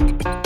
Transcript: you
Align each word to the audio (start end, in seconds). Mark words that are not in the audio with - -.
you 0.00 0.39